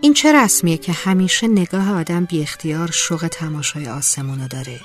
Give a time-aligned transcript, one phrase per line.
[0.00, 4.80] این چه رسمیه که همیشه نگاه آدم بی اختیار شوق تماشای آسمونو داره؟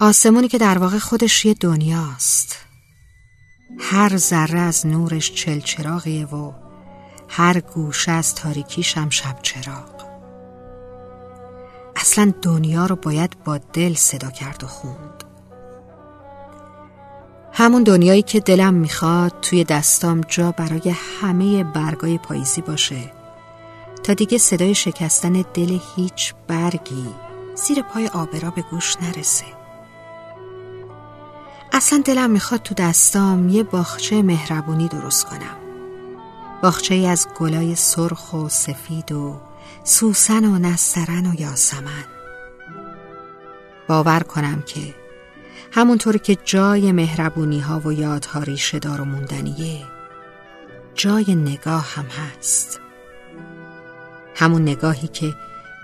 [0.00, 2.56] آسمونی که در واقع خودش یه دنیاست.
[3.78, 6.52] هر ذره از نورش چلچراغیه و
[7.28, 10.08] هر گوشه از تاریکیش هم شب چراغ
[11.96, 15.24] اصلا دنیا رو باید با دل صدا کرد و خوند
[17.58, 23.12] همون دنیایی که دلم می‌خواد توی دستام جا برای همه برگای پاییزی باشه.
[24.02, 27.06] تا دیگه صدای شکستن دل هیچ برگی
[27.54, 29.44] زیر پای آبرا به گوش نرسه.
[31.72, 35.56] اصلا دلم می‌خواد تو دستام یه باخچه مهربونی درست کنم.
[36.62, 39.40] باخچه ای از گلای سرخ و سفید و
[39.84, 42.04] سوسن و نسترن و یاسمن.
[43.88, 44.94] باور کنم که
[45.72, 49.84] همونطور که جای مهربونی ها و یادها ریشه دار و موندنیه
[50.94, 52.80] جای نگاه هم هست.
[54.34, 55.34] همون نگاهی که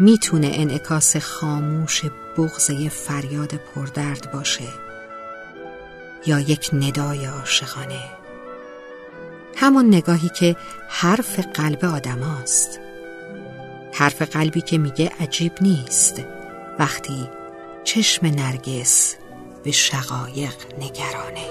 [0.01, 2.03] می‌تونه انعکاس خاموش
[2.37, 4.69] بغض فریاد پردرد باشه
[6.27, 8.05] یا یک ندای عاشقانه.
[9.57, 10.57] همون نگاهی که
[10.89, 12.81] حرف قلب آدم هاست.
[13.93, 16.23] حرف قلبی که میگه عجیب نیست.
[16.79, 17.29] وقتی
[17.85, 19.17] چشم نرگس
[19.65, 21.49] به شقایق نگرانه.